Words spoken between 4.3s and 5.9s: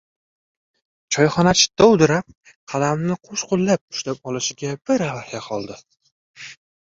olishga bir bahya qoldi.